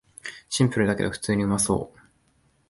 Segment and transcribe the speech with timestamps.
[0.49, 1.99] シンプルだけど普通にうまそう